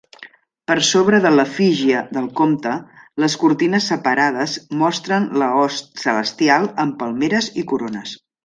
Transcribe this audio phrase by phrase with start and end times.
[0.69, 2.71] Per sobre de l'efígie del compte,
[3.25, 8.21] les cortines separades mostren la host celestial amb palmeres i corones.